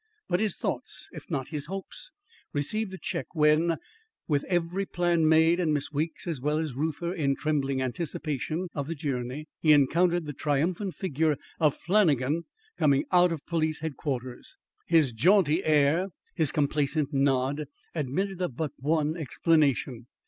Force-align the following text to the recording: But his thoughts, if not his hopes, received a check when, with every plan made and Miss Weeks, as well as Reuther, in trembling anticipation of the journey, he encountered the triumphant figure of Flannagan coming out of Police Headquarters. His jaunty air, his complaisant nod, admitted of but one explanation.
But 0.27 0.39
his 0.39 0.55
thoughts, 0.57 1.07
if 1.11 1.29
not 1.29 1.49
his 1.49 1.67
hopes, 1.67 2.09
received 2.53 2.91
a 2.91 2.97
check 2.97 3.27
when, 3.35 3.77
with 4.27 4.43
every 4.45 4.87
plan 4.87 5.29
made 5.29 5.59
and 5.59 5.71
Miss 5.71 5.91
Weeks, 5.91 6.25
as 6.25 6.41
well 6.41 6.57
as 6.57 6.73
Reuther, 6.73 7.13
in 7.13 7.35
trembling 7.35 7.83
anticipation 7.83 8.67
of 8.73 8.87
the 8.87 8.95
journey, 8.95 9.45
he 9.59 9.73
encountered 9.73 10.25
the 10.25 10.33
triumphant 10.33 10.95
figure 10.95 11.37
of 11.59 11.77
Flannagan 11.77 12.45
coming 12.79 13.05
out 13.11 13.31
of 13.31 13.45
Police 13.45 13.81
Headquarters. 13.81 14.57
His 14.87 15.11
jaunty 15.11 15.63
air, 15.63 16.07
his 16.33 16.51
complaisant 16.51 17.13
nod, 17.13 17.65
admitted 17.93 18.41
of 18.41 18.55
but 18.55 18.71
one 18.79 19.15
explanation. 19.15 20.07